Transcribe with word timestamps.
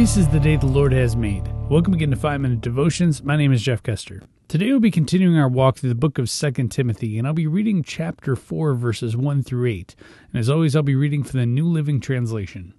This 0.00 0.16
is 0.16 0.28
the 0.28 0.40
day 0.40 0.56
the 0.56 0.64
Lord 0.64 0.94
has 0.94 1.14
made. 1.14 1.46
Welcome 1.68 1.92
again 1.92 2.10
to 2.10 2.16
5 2.16 2.40
Minute 2.40 2.62
Devotions. 2.62 3.22
My 3.22 3.36
name 3.36 3.52
is 3.52 3.60
Jeff 3.60 3.82
Kester. 3.82 4.22
Today 4.48 4.70
we'll 4.70 4.80
be 4.80 4.90
continuing 4.90 5.36
our 5.36 5.46
walk 5.46 5.76
through 5.76 5.90
the 5.90 5.94
book 5.94 6.16
of 6.16 6.30
2 6.30 6.68
Timothy, 6.68 7.18
and 7.18 7.26
I'll 7.26 7.34
be 7.34 7.46
reading 7.46 7.82
chapter 7.82 8.34
4, 8.34 8.72
verses 8.72 9.14
1 9.14 9.42
through 9.42 9.68
8. 9.68 9.94
And 10.32 10.40
as 10.40 10.48
always, 10.48 10.74
I'll 10.74 10.82
be 10.82 10.94
reading 10.94 11.22
from 11.22 11.40
the 11.40 11.44
New 11.44 11.66
Living 11.66 12.00
Translation. 12.00 12.72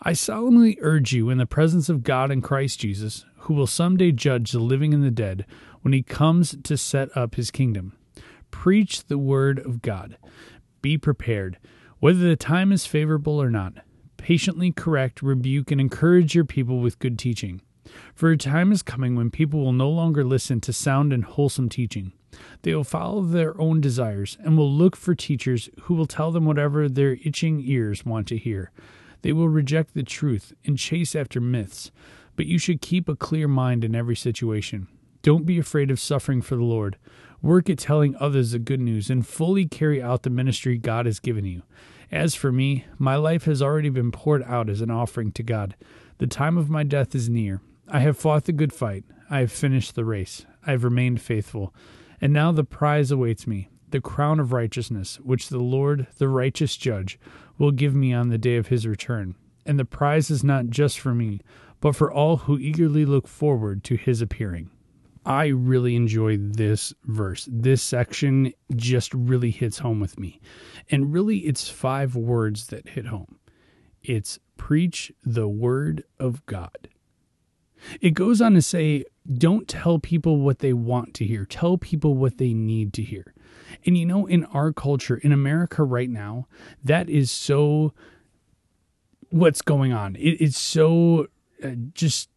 I 0.00 0.12
solemnly 0.12 0.78
urge 0.80 1.12
you, 1.12 1.28
in 1.28 1.38
the 1.38 1.44
presence 1.44 1.88
of 1.88 2.04
God 2.04 2.30
and 2.30 2.40
Christ 2.40 2.78
Jesus, 2.78 3.24
who 3.38 3.54
will 3.54 3.66
someday 3.66 4.12
judge 4.12 4.52
the 4.52 4.60
living 4.60 4.94
and 4.94 5.02
the 5.02 5.10
dead 5.10 5.46
when 5.82 5.92
he 5.92 6.04
comes 6.04 6.54
to 6.62 6.76
set 6.76 7.08
up 7.16 7.34
his 7.34 7.50
kingdom, 7.50 7.98
preach 8.52 9.06
the 9.06 9.18
word 9.18 9.58
of 9.58 9.82
God. 9.82 10.18
Be 10.82 10.98
prepared, 10.98 11.58
whether 11.98 12.20
the 12.20 12.36
time 12.36 12.70
is 12.70 12.86
favorable 12.86 13.42
or 13.42 13.50
not 13.50 13.74
patiently 14.24 14.72
correct, 14.72 15.20
rebuke, 15.20 15.70
and 15.70 15.78
encourage 15.78 16.34
your 16.34 16.46
people 16.46 16.78
with 16.78 16.98
good 16.98 17.18
teaching. 17.18 17.60
For 18.14 18.30
a 18.30 18.38
time 18.38 18.72
is 18.72 18.82
coming 18.82 19.16
when 19.16 19.30
people 19.30 19.60
will 19.60 19.74
no 19.74 19.90
longer 19.90 20.24
listen 20.24 20.62
to 20.62 20.72
sound 20.72 21.12
and 21.12 21.22
wholesome 21.22 21.68
teaching. 21.68 22.14
They 22.62 22.74
will 22.74 22.84
follow 22.84 23.20
their 23.20 23.60
own 23.60 23.82
desires 23.82 24.38
and 24.42 24.56
will 24.56 24.72
look 24.72 24.96
for 24.96 25.14
teachers 25.14 25.68
who 25.82 25.92
will 25.92 26.06
tell 26.06 26.30
them 26.30 26.46
whatever 26.46 26.88
their 26.88 27.18
itching 27.22 27.60
ears 27.66 28.06
want 28.06 28.26
to 28.28 28.38
hear. 28.38 28.70
They 29.20 29.34
will 29.34 29.50
reject 29.50 29.92
the 29.92 30.02
truth 30.02 30.54
and 30.64 30.78
chase 30.78 31.14
after 31.14 31.38
myths, 31.38 31.90
but 32.34 32.46
you 32.46 32.56
should 32.56 32.80
keep 32.80 33.10
a 33.10 33.16
clear 33.16 33.46
mind 33.46 33.84
in 33.84 33.94
every 33.94 34.16
situation. 34.16 34.88
Don't 35.20 35.44
be 35.44 35.58
afraid 35.58 35.90
of 35.90 36.00
suffering 36.00 36.40
for 36.40 36.56
the 36.56 36.64
Lord. 36.64 36.96
Work 37.42 37.68
at 37.68 37.76
telling 37.76 38.16
others 38.16 38.52
the 38.52 38.58
good 38.58 38.80
news 38.80 39.10
and 39.10 39.26
fully 39.26 39.66
carry 39.66 40.02
out 40.02 40.22
the 40.22 40.30
ministry 40.30 40.78
God 40.78 41.04
has 41.04 41.20
given 41.20 41.44
you. 41.44 41.62
As 42.14 42.36
for 42.36 42.52
me, 42.52 42.84
my 42.96 43.16
life 43.16 43.46
has 43.46 43.60
already 43.60 43.88
been 43.88 44.12
poured 44.12 44.44
out 44.44 44.70
as 44.70 44.80
an 44.80 44.88
offering 44.88 45.32
to 45.32 45.42
God. 45.42 45.74
The 46.18 46.28
time 46.28 46.56
of 46.56 46.70
my 46.70 46.84
death 46.84 47.12
is 47.12 47.28
near. 47.28 47.60
I 47.88 47.98
have 47.98 48.16
fought 48.16 48.44
the 48.44 48.52
good 48.52 48.72
fight. 48.72 49.02
I 49.28 49.40
have 49.40 49.50
finished 49.50 49.96
the 49.96 50.04
race. 50.04 50.46
I 50.64 50.70
have 50.70 50.84
remained 50.84 51.20
faithful. 51.20 51.74
And 52.20 52.32
now 52.32 52.52
the 52.52 52.62
prize 52.62 53.10
awaits 53.10 53.48
me 53.48 53.68
the 53.90 54.00
crown 54.00 54.38
of 54.38 54.52
righteousness, 54.52 55.18
which 55.24 55.48
the 55.48 55.58
Lord, 55.58 56.06
the 56.18 56.28
righteous 56.28 56.76
judge, 56.76 57.18
will 57.58 57.72
give 57.72 57.96
me 57.96 58.12
on 58.12 58.28
the 58.28 58.38
day 58.38 58.58
of 58.58 58.68
his 58.68 58.86
return. 58.86 59.34
And 59.66 59.76
the 59.76 59.84
prize 59.84 60.30
is 60.30 60.44
not 60.44 60.68
just 60.68 61.00
for 61.00 61.16
me, 61.16 61.40
but 61.80 61.96
for 61.96 62.12
all 62.12 62.36
who 62.36 62.58
eagerly 62.58 63.04
look 63.04 63.26
forward 63.26 63.82
to 63.84 63.96
his 63.96 64.22
appearing. 64.22 64.70
I 65.24 65.46
really 65.46 65.96
enjoy 65.96 66.36
this 66.36 66.92
verse. 67.04 67.48
This 67.50 67.82
section 67.82 68.52
just 68.76 69.12
really 69.14 69.50
hits 69.50 69.78
home 69.78 70.00
with 70.00 70.18
me. 70.18 70.40
And 70.90 71.12
really, 71.12 71.38
it's 71.38 71.68
five 71.68 72.14
words 72.14 72.66
that 72.68 72.90
hit 72.90 73.06
home 73.06 73.38
it's 74.04 74.38
preach 74.56 75.10
the 75.24 75.48
word 75.48 76.04
of 76.20 76.44
God. 76.46 76.88
It 78.00 78.10
goes 78.10 78.40
on 78.40 78.54
to 78.54 78.62
say, 78.62 79.04
don't 79.32 79.66
tell 79.66 79.98
people 79.98 80.40
what 80.40 80.60
they 80.60 80.72
want 80.72 81.14
to 81.14 81.24
hear, 81.24 81.44
tell 81.44 81.76
people 81.76 82.14
what 82.14 82.38
they 82.38 82.54
need 82.54 82.92
to 82.94 83.02
hear. 83.02 83.34
And 83.84 83.98
you 83.98 84.06
know, 84.06 84.26
in 84.26 84.44
our 84.46 84.72
culture, 84.72 85.16
in 85.16 85.32
America 85.32 85.82
right 85.82 86.08
now, 86.08 86.46
that 86.82 87.10
is 87.10 87.30
so 87.30 87.92
what's 89.30 89.62
going 89.62 89.92
on. 89.92 90.16
It, 90.16 90.40
it's 90.40 90.58
so 90.58 91.26
uh, 91.62 91.70
just 91.92 92.28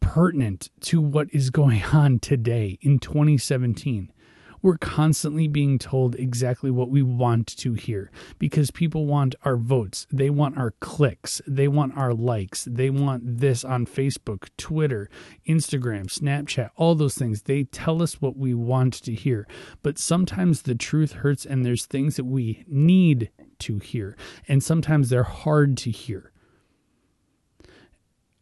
pertinent 0.00 0.70
to 0.82 1.00
what 1.00 1.28
is 1.32 1.50
going 1.50 1.82
on 1.92 2.18
today 2.18 2.78
in 2.80 2.98
2017. 2.98 4.12
We're 4.60 4.78
constantly 4.78 5.46
being 5.46 5.78
told 5.78 6.16
exactly 6.16 6.70
what 6.70 6.90
we 6.90 7.02
want 7.02 7.46
to 7.58 7.74
hear 7.74 8.10
because 8.38 8.70
people 8.72 9.06
want 9.06 9.36
our 9.44 9.56
votes. 9.56 10.06
They 10.10 10.30
want 10.30 10.58
our 10.58 10.72
clicks. 10.80 11.40
They 11.46 11.68
want 11.68 11.96
our 11.96 12.12
likes. 12.12 12.66
They 12.68 12.90
want 12.90 13.22
this 13.38 13.64
on 13.64 13.86
Facebook, 13.86 14.48
Twitter, 14.56 15.08
Instagram, 15.48 16.06
Snapchat, 16.06 16.70
all 16.76 16.96
those 16.96 17.14
things. 17.14 17.42
They 17.42 17.64
tell 17.64 18.02
us 18.02 18.20
what 18.20 18.36
we 18.36 18.52
want 18.52 18.94
to 19.04 19.14
hear. 19.14 19.46
But 19.82 19.98
sometimes 19.98 20.62
the 20.62 20.74
truth 20.74 21.12
hurts 21.12 21.46
and 21.46 21.64
there's 21.64 21.86
things 21.86 22.16
that 22.16 22.24
we 22.24 22.64
need 22.66 23.30
to 23.60 23.78
hear. 23.78 24.16
And 24.48 24.62
sometimes 24.62 25.08
they're 25.08 25.22
hard 25.22 25.76
to 25.78 25.90
hear. 25.90 26.32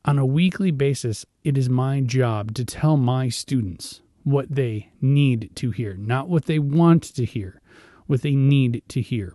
On 0.06 0.20
a 0.20 0.24
weekly 0.24 0.70
basis, 0.70 1.26
it 1.42 1.58
is 1.58 1.68
my 1.68 2.00
job 2.00 2.54
to 2.54 2.64
tell 2.64 2.96
my 2.96 3.28
students 3.28 4.02
what 4.22 4.54
they 4.54 4.92
need 5.00 5.50
to 5.56 5.72
hear, 5.72 5.96
not 5.96 6.28
what 6.28 6.44
they 6.44 6.60
want 6.60 7.02
to 7.02 7.24
hear, 7.24 7.60
what 8.06 8.22
they 8.22 8.36
need 8.36 8.84
to 8.88 9.00
hear. 9.00 9.34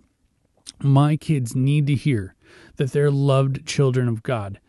My 0.80 1.18
kids 1.18 1.58
need 1.58 1.88
to 1.88 1.96
hear 1.96 2.36
that 2.78 2.94
they're 2.94 3.12
loved 3.12 3.66
children 3.66 4.08
of 4.08 4.24
God. 4.24 4.62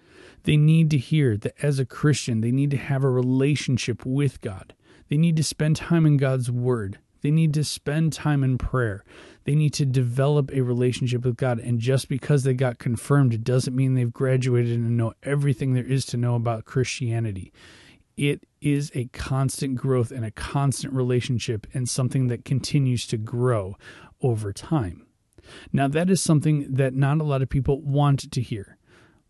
They 0.42 0.56
need 0.56 0.90
to 0.90 0.98
hear 0.98 1.36
that 1.36 1.54
as 1.62 1.78
a 1.78 1.86
Christian, 1.86 2.40
they 2.40 2.50
need 2.50 2.72
to 2.72 2.76
have 2.76 3.04
a 3.04 3.08
relationship 3.08 4.04
with 4.04 4.40
God. 4.40 4.74
They 5.08 5.16
need 5.16 5.36
to 5.36 5.44
spend 5.44 5.76
time 5.76 6.04
in 6.04 6.16
God's 6.16 6.50
Word. 6.50 6.98
They 7.22 7.30
need 7.30 7.54
to 7.54 7.64
spend 7.64 8.12
time 8.12 8.44
in 8.44 8.58
prayer. 8.58 9.04
They 9.44 9.54
need 9.54 9.72
to 9.74 9.86
develop 9.86 10.52
a 10.52 10.60
relationship 10.60 11.24
with 11.24 11.36
God. 11.36 11.58
And 11.58 11.78
just 11.80 12.08
because 12.08 12.42
they 12.42 12.54
got 12.54 12.78
confirmed, 12.78 13.44
doesn't 13.44 13.74
mean 13.74 13.94
they've 13.94 14.12
graduated 14.12 14.78
and 14.78 14.96
know 14.96 15.14
everything 15.22 15.72
there 15.72 15.84
is 15.84 16.04
to 16.06 16.16
know 16.16 16.34
about 16.34 16.64
Christianity. 16.64 17.52
It 18.16 18.46
is 18.60 18.92
a 18.94 19.06
constant 19.06 19.76
growth 19.76 20.10
and 20.10 20.24
a 20.24 20.30
constant 20.30 20.92
relationship 20.92 21.66
and 21.72 21.88
something 21.88 22.28
that 22.28 22.44
continues 22.44 23.06
to 23.08 23.16
grow 23.16 23.76
over 24.20 24.52
time. 24.52 25.06
Now, 25.72 25.88
that 25.88 26.10
is 26.10 26.22
something 26.22 26.72
that 26.74 26.94
not 26.94 27.20
a 27.20 27.24
lot 27.24 27.42
of 27.42 27.48
people 27.48 27.80
want 27.80 28.30
to 28.30 28.40
hear, 28.40 28.78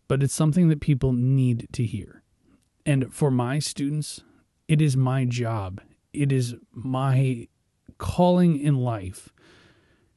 but 0.07 0.21
it's 0.21 0.33
something 0.33 0.67
that 0.69 0.81
people 0.81 1.13
need 1.13 1.67
to 1.73 1.83
hear. 1.83 2.23
And 2.85 3.11
for 3.13 3.31
my 3.31 3.59
students, 3.59 4.21
it 4.67 4.81
is 4.81 4.97
my 4.97 5.25
job, 5.25 5.81
it 6.11 6.31
is 6.31 6.55
my 6.71 7.47
calling 7.97 8.59
in 8.59 8.75
life 8.75 9.29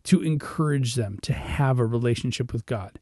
to 0.05 0.23
encourage 0.23 0.95
them 0.95 1.19
to 1.23 1.33
have 1.33 1.79
a 1.79 1.87
relationship 1.87 2.53
with 2.53 2.67
God. 2.67 2.99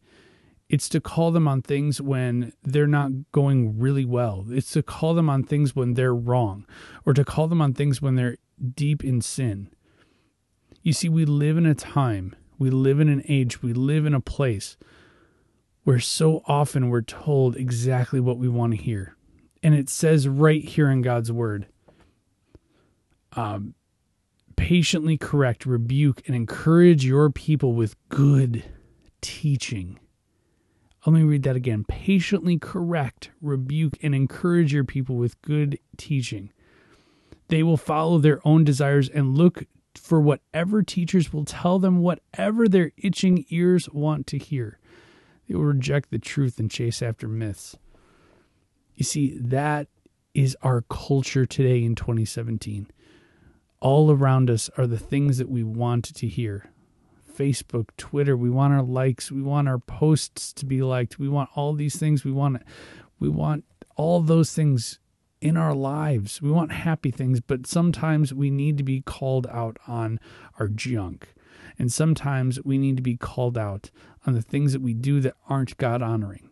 It's 0.69 0.89
to 0.89 1.01
call 1.01 1.31
them 1.31 1.47
on 1.47 1.61
things 1.61 2.01
when 2.01 2.53
they're 2.63 2.87
not 2.87 3.31
going 3.33 3.79
really 3.79 4.07
well. 4.07 4.47
It's 4.49 4.73
to 4.73 4.83
call 4.83 5.15
them 5.15 5.29
on 5.29 5.43
things 5.45 5.77
when 5.77 5.95
they're 5.95 6.15
wrong, 6.15 6.67
or 7.05 7.13
to 7.13 7.25
call 7.25 7.47
them 7.49 7.61
on 7.61 7.75
things 7.75 8.01
when 8.01 8.15
they're 8.15 8.39
deep 8.75 9.05
in 9.05 9.21
sin. 9.21 9.69
You 10.83 10.93
see, 10.93 11.09
we 11.09 11.25
live 11.25 11.59
in 11.59 11.67
a 11.67 11.75
time, 11.75 12.35
we 12.59 12.71
live 12.71 13.01
in 13.01 13.09
an 13.09 13.23
age, 13.29 13.63
we 13.63 13.73
live 13.73 14.07
in 14.07 14.15
a 14.15 14.21
place 14.21 14.77
where 15.85 16.01
so 16.01 16.43
often 16.47 16.89
we're 16.89 17.03
told 17.03 17.57
exactly 17.57 18.21
what 18.21 18.39
we 18.39 18.49
want 18.49 18.73
to 18.73 18.83
hear. 18.83 19.17
And 19.63 19.75
it 19.75 19.91
says 19.91 20.27
right 20.27 20.65
here 20.65 20.91
in 20.91 21.03
God's 21.03 21.31
word 21.31 21.67
um, 23.35 23.75
patiently 24.57 25.17
correct, 25.17 25.67
rebuke, 25.67 26.23
and 26.27 26.35
encourage 26.35 27.05
your 27.05 27.31
people 27.31 27.73
with 27.73 27.97
good 28.09 28.65
teaching. 29.21 29.99
Let 31.07 31.13
me 31.13 31.23
read 31.23 31.43
that 31.43 31.57
again. 31.57 31.85
Patiently 31.85 32.59
correct, 32.59 33.31
rebuke, 33.41 33.99
and 34.03 34.15
encourage 34.15 34.73
your 34.73 34.85
people 34.85 35.17
with 35.17 35.41
good 35.43 35.79
teaching. 35.97 36.51
They 37.49 37.63
will 37.63 37.77
follow 37.77 38.19
their 38.19 38.41
own 38.47 38.65
desires 38.65 39.09
and 39.09 39.37
look 39.37 39.65
for 39.95 40.21
whatever 40.21 40.83
teachers 40.83 41.33
will 41.33 41.45
tell 41.45 41.79
them 41.79 41.99
whatever 41.99 42.69
their 42.69 42.93
itching 42.97 43.45
ears 43.51 43.89
want 43.91 44.27
to 44.29 44.39
hear. 44.39 44.79
They 45.47 45.55
will 45.55 45.65
reject 45.65 46.11
the 46.11 46.19
truth 46.19 46.59
and 46.59 46.71
chase 46.71 47.03
after 47.03 47.29
myths. 47.29 47.77
You 48.95 49.05
see, 49.05 49.37
that 49.39 49.89
is 50.33 50.57
our 50.63 50.83
culture 50.89 51.47
today 51.47 51.85
in 51.85 51.95
2017 51.95 52.89
all 53.85 54.11
around 54.11 54.49
us 54.49 54.71
are 54.79 54.87
the 54.87 54.99
things 54.99 55.37
that 55.37 55.51
we 55.51 55.63
want 55.63 56.07
to 56.15 56.27
hear. 56.27 56.71
Facebook, 57.31 57.89
Twitter, 57.99 58.35
we 58.35 58.49
want 58.49 58.73
our 58.73 58.83
likes, 58.83 59.31
we 59.31 59.43
want 59.43 59.69
our 59.69 59.79
posts 59.79 60.55
to 60.55 60.65
be 60.65 60.83
liked. 60.83 61.19
We 61.19 61.29
want 61.29 61.51
all 61.55 61.75
these 61.75 61.97
things. 61.97 62.25
We 62.25 62.33
want 62.33 62.63
we 63.21 63.29
want 63.29 63.65
all 63.95 64.23
those 64.23 64.55
things 64.55 65.01
in 65.43 65.59
our 65.59 65.75
lives. 65.75 66.41
We 66.41 66.51
want 66.51 66.73
happy 66.73 67.11
things, 67.11 67.41
but 67.41 67.67
sometimes 67.67 68.33
we 68.33 68.51
need 68.51 68.79
to 68.79 68.85
be 68.85 69.03
called 69.03 69.47
out 69.49 69.77
on 69.87 70.19
our 70.59 70.69
junk. 70.69 71.35
And 71.79 71.93
sometimes 71.93 72.65
we 72.65 72.79
need 72.79 72.97
to 72.97 73.03
be 73.03 73.19
called 73.19 73.59
out 73.59 73.91
on 74.27 74.33
the 74.33 74.43
things 74.43 74.73
that 74.73 74.81
we 74.81 74.95
do 74.95 75.21
that 75.21 75.35
aren't 75.47 75.77
God 75.77 76.01
honoring. 76.01 76.49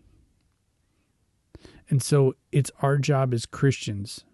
And 1.88 2.02
so 2.02 2.34
it's 2.50 2.70
our 2.82 2.98
job 2.98 3.32
as 3.32 3.46
Christians 3.46 4.24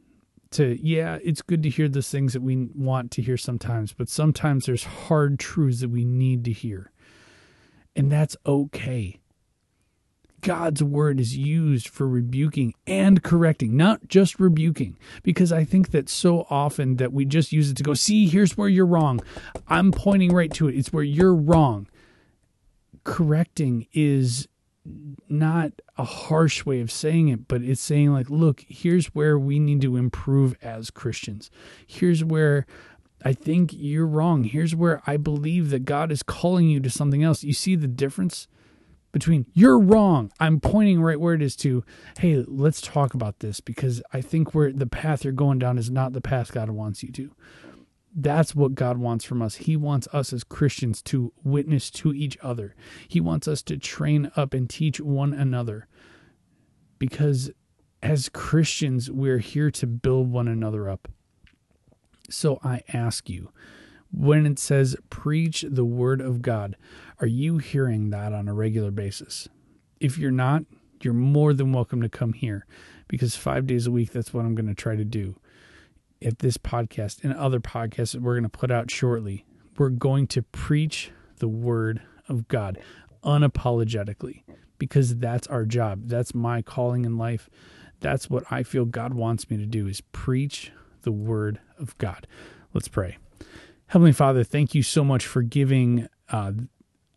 to 0.51 0.79
yeah 0.83 1.19
it's 1.23 1.43
good 1.43 1.63
to 1.63 1.69
hear 1.69 1.89
those 1.89 2.11
things 2.11 2.33
that 2.33 2.43
we 2.43 2.69
want 2.75 3.11
to 3.11 3.23
hear 3.23 3.37
sometimes 3.37 3.93
but 3.93 4.09
sometimes 4.09 4.67
there's 4.67 4.85
hard 4.85 5.39
truths 5.39 5.81
that 5.81 5.91
we 5.91 6.05
need 6.05 6.45
to 6.45 6.53
hear 6.53 6.91
and 7.95 8.11
that's 8.11 8.37
okay 8.47 9.21
God's 10.41 10.83
word 10.83 11.19
is 11.19 11.37
used 11.37 11.89
for 11.89 12.09
rebuking 12.09 12.75
and 12.87 13.23
correcting, 13.23 13.77
not 13.77 14.07
just 14.09 14.39
rebuking, 14.39 14.97
because 15.23 15.53
I 15.53 15.65
think 15.65 15.91
that 15.91 16.09
so 16.09 16.47
often 16.49 16.97
that 16.97 17.13
we 17.13 17.25
just 17.25 17.53
use 17.53 17.71
it 17.71 17.77
to 17.79 17.83
go, 17.83 17.95
see, 17.95 18.29
here's 18.29 18.57
where 18.57 18.69
you're 18.69 18.87
wrong. 18.87 19.21
I'm 19.67 19.91
pointing 19.91 20.33
right 20.33 20.53
to 20.55 20.69
it. 20.69 20.77
It's 20.77 20.93
where 20.93 21.03
you're 21.03 21.35
wrong. 21.35 21.89
Correcting 23.05 23.87
is 23.93 24.49
not 25.29 25.73
a 25.97 26.05
harsh 26.05 26.65
way 26.65 26.81
of 26.81 26.91
saying 26.91 27.29
it, 27.29 27.49
but 27.49 27.63
it's 27.63 27.81
saying, 27.81 28.13
like, 28.13 28.31
look, 28.31 28.65
here's 28.69 29.07
where 29.15 29.39
we 29.39 29.59
need 29.59 29.81
to 29.83 29.97
improve 29.97 30.57
as 30.63 30.91
Christians. 30.91 31.51
Here's 31.87 32.25
where 32.25 32.67
I 33.25 33.33
think 33.33 33.73
you're 33.73 34.07
wrong. 34.07 34.45
Here's 34.45 34.75
where 34.75 35.03
I 35.07 35.17
believe 35.17 35.71
that 35.71 35.85
God 35.85 36.13
is 36.13 36.23
calling 36.23 36.69
you 36.69 36.81
to 36.81 36.91
something 36.91 37.23
else. 37.23 37.43
You 37.43 37.53
see 37.53 37.75
the 37.75 37.89
difference 37.89 38.47
between 39.13 39.47
you're 39.55 39.79
wrong. 39.79 40.31
I'm 40.39 40.61
pointing 40.61 41.01
right 41.01 41.19
where 41.19 41.35
it 41.35 41.43
is 41.43 41.57
to, 41.57 41.85
hey, 42.19 42.45
let's 42.47 42.81
talk 42.81 43.15
about 43.15 43.41
this 43.41 43.61
because 43.61 44.03
I 44.13 44.21
think 44.21 44.55
where 44.55 44.73
the 44.73 44.87
path 44.87 45.25
you're 45.25 45.33
going 45.33 45.59
down 45.59 45.79
is 45.79 45.91
not 45.91 46.13
the 46.13 46.21
path 46.21 46.53
God 46.53 46.71
wants 46.71 47.03
you 47.03 47.11
to. 47.13 47.33
That's 48.21 48.53
what 48.53 48.75
God 48.75 48.99
wants 48.99 49.25
from 49.25 49.41
us. 49.41 49.55
He 49.55 49.77
wants 49.77 50.09
us 50.13 50.33
as 50.33 50.43
Christians 50.43 51.03
to 51.03 51.33
witness 51.45 51.89
to 51.93 52.13
each 52.13 52.37
other. 52.43 52.75
He 53.07 53.21
wants 53.21 53.47
us 53.47 53.63
to 53.63 53.77
train 53.77 54.33
up 54.35 54.53
and 54.53 54.69
teach 54.69 55.01
one 55.01 55.33
another. 55.33 55.87
Because 56.99 57.53
as 58.03 58.29
Christians, 58.29 59.09
we're 59.09 59.39
here 59.39 59.71
to 59.71 59.87
build 59.87 60.33
one 60.33 60.49
another 60.49 60.91
up. 60.91 61.07
So 62.29 62.59
I 62.65 62.83
ask 62.93 63.31
you, 63.31 63.53
when 64.13 64.47
it 64.47 64.59
says 64.59 64.97
preach 65.11 65.65
the 65.69 65.85
word 65.85 66.21
of 66.21 66.43
God, 66.43 66.75
are 67.21 67.27
you 67.29 67.59
hearing 67.59 68.11
that 68.11 68.33
on 68.33 68.49
a 68.49 68.55
regular 68.55 68.91
basis? 68.91 69.49
If 70.01 70.19
you're 70.19 70.33
not, 70.33 70.65
you're 71.03 71.15
more 71.15 71.55
than 71.55 71.73
welcome 71.73 72.03
to 72.03 72.09
come 72.09 72.33
here 72.33 72.67
because 73.07 73.37
five 73.37 73.69
days 73.69 73.87
a 73.87 73.93
week, 73.93 74.11
that's 74.11 74.35
what 74.35 74.45
I'm 74.45 74.57
going 74.57 74.67
to 74.67 74.75
try 74.75 74.97
to 74.97 75.05
do 75.05 75.37
at 76.25 76.41
this 76.41 76.57
podcast 76.57 77.23
and 77.23 77.33
other 77.35 77.61
podcasts 77.61 78.13
that 78.13 78.23
we're 78.23 78.35
going 78.35 78.43
to 78.43 78.49
put 78.49 78.71
out 78.71 78.91
shortly. 78.91 79.45
We're 79.77 79.91
going 79.91 80.27
to 80.29 80.43
preach 80.43 81.11
the 81.39 81.49
word 81.49 82.03
of 82.29 82.49
God 82.49 82.79
unapologetically 83.23 84.43
because 84.79 85.17
that's 85.17 85.47
our 85.49 85.65
job. 85.65 86.03
That's 86.05 86.35
my 86.35 86.63
calling 86.63 87.05
in 87.05 87.17
life. 87.17 87.49
That's 88.01 88.31
what 88.31 88.45
I 88.51 88.63
feel 88.63 88.85
God 88.85 89.15
wants 89.15 89.51
me 89.51 89.57
to 89.57 89.67
do 89.67 89.87
is 89.87 90.01
preach 90.01 90.73
the 91.03 91.13
word 91.13 91.61
of 91.79 91.97
God. 91.99 92.27
Let's 92.73 92.89
pray. 92.89 93.19
Heavenly 93.89 94.13
Father, 94.13 94.45
thank 94.45 94.75
you 94.75 94.83
so 94.83 95.03
much 95.03 95.27
for 95.27 95.43
giving 95.43 96.09
uh, 96.29 96.53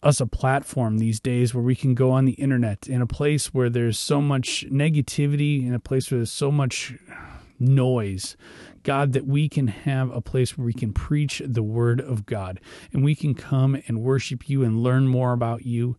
us 0.02 0.20
a 0.20 0.26
platform 0.26 0.98
these 0.98 1.20
days 1.20 1.54
where 1.54 1.64
we 1.64 1.76
can 1.76 1.94
go 1.94 2.12
on 2.12 2.26
the 2.26 2.34
internet 2.34 2.88
in 2.88 3.02
a 3.02 3.08
place 3.08 3.54
where 3.54 3.70
there's 3.70 4.00
so 4.00 4.22
much 4.22 4.66
negativity, 4.72 5.66
in 5.66 5.74
a 5.74 5.80
place 5.80 6.10
where 6.10 6.20
there's 6.20 6.32
so 6.32 6.52
much 6.52 6.94
noise. 7.62 8.36
God, 8.84 9.14
that 9.14 9.28
we 9.28 9.48
can 9.48 9.68
have 9.68 10.10
a 10.12 10.22
place 10.22 10.58
where 10.58 10.66
we 10.66 10.74
can 10.74 10.92
preach 10.92 11.42
the 11.46 11.64
word 11.64 12.02
of 12.02 12.26
God 12.26 12.60
and 12.92 13.04
we 13.04 13.16
can 13.16 13.36
come 13.36 13.82
and 13.88 14.02
worship 14.02 14.50
you 14.50 14.64
and 14.64 14.82
learn 14.82 15.08
more 15.08 15.34
about 15.34 15.66
you 15.66 15.98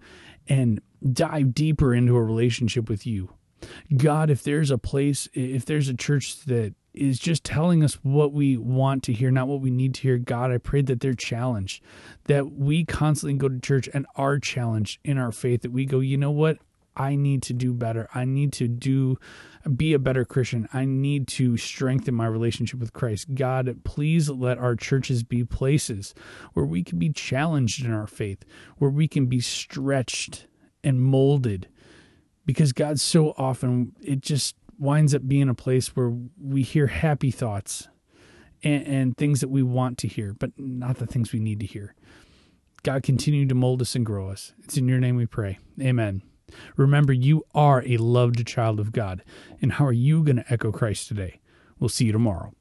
and 0.48 0.80
dive 1.12 1.54
deeper 1.54 1.94
into 1.94 2.16
a 2.16 2.22
relationship 2.22 2.88
with 2.88 3.06
you. 3.06 3.30
God, 3.96 4.30
if 4.30 4.42
there's 4.42 4.72
a 4.72 4.78
place, 4.78 5.28
if 5.32 5.64
there's 5.64 5.88
a 5.88 5.94
church 5.94 6.44
that 6.46 6.74
is 6.94 7.18
just 7.18 7.44
telling 7.44 7.82
us 7.82 7.94
what 8.02 8.32
we 8.32 8.56
want 8.56 9.02
to 9.04 9.12
hear, 9.12 9.30
not 9.30 9.48
what 9.48 9.60
we 9.60 9.70
need 9.70 9.94
to 9.94 10.02
hear. 10.02 10.18
God, 10.18 10.50
I 10.50 10.58
pray 10.58 10.82
that 10.82 11.00
they're 11.00 11.14
challenged, 11.14 11.82
that 12.24 12.52
we 12.52 12.84
constantly 12.84 13.38
go 13.38 13.48
to 13.48 13.58
church 13.60 13.88
and 13.94 14.06
are 14.16 14.38
challenged 14.38 15.00
in 15.04 15.18
our 15.18 15.32
faith, 15.32 15.62
that 15.62 15.72
we 15.72 15.86
go, 15.86 16.00
you 16.00 16.18
know 16.18 16.30
what? 16.30 16.58
I 16.96 17.16
need 17.16 17.42
to 17.44 17.52
do 17.52 17.72
better. 17.72 18.08
I 18.14 18.24
need 18.24 18.52
to 18.54 18.68
do 18.68 19.18
be 19.76 19.92
a 19.92 19.98
better 19.98 20.24
Christian. 20.24 20.68
I 20.72 20.84
need 20.84 21.28
to 21.28 21.56
strengthen 21.56 22.14
my 22.14 22.26
relationship 22.26 22.80
with 22.80 22.92
Christ. 22.92 23.34
God, 23.34 23.80
please 23.84 24.28
let 24.28 24.58
our 24.58 24.74
churches 24.74 25.22
be 25.22 25.44
places 25.44 26.14
where 26.52 26.64
we 26.64 26.82
can 26.82 26.98
be 26.98 27.10
challenged 27.10 27.84
in 27.84 27.92
our 27.92 28.06
faith, 28.06 28.44
where 28.78 28.90
we 28.90 29.06
can 29.08 29.26
be 29.26 29.40
stretched 29.40 30.46
and 30.82 31.00
molded. 31.00 31.68
Because 32.44 32.72
God 32.72 32.98
so 32.98 33.34
often 33.38 33.92
it 34.02 34.20
just 34.20 34.56
winds 34.78 35.14
up 35.14 35.28
being 35.28 35.48
a 35.48 35.54
place 35.54 35.94
where 35.94 36.12
we 36.40 36.62
hear 36.62 36.88
happy 36.88 37.30
thoughts 37.30 37.88
and, 38.64 38.86
and 38.86 39.16
things 39.16 39.40
that 39.40 39.48
we 39.48 39.62
want 39.62 39.96
to 39.98 40.08
hear, 40.08 40.34
but 40.34 40.50
not 40.56 40.98
the 40.98 41.06
things 41.06 41.32
we 41.32 41.38
need 41.40 41.60
to 41.60 41.66
hear. 41.66 41.94
God, 42.82 43.04
continue 43.04 43.46
to 43.46 43.54
mold 43.54 43.80
us 43.80 43.94
and 43.94 44.04
grow 44.04 44.28
us. 44.28 44.54
It's 44.64 44.76
in 44.76 44.88
your 44.88 44.98
name 44.98 45.14
we 45.14 45.26
pray. 45.26 45.60
Amen. 45.80 46.22
Remember, 46.76 47.12
you 47.12 47.44
are 47.54 47.82
a 47.86 47.96
loved 47.96 48.46
child 48.46 48.80
of 48.80 48.92
God. 48.92 49.22
And 49.60 49.72
how 49.72 49.86
are 49.86 49.92
you 49.92 50.22
going 50.22 50.36
to 50.36 50.52
echo 50.52 50.72
Christ 50.72 51.08
today? 51.08 51.40
We'll 51.78 51.88
see 51.88 52.06
you 52.06 52.12
tomorrow. 52.12 52.52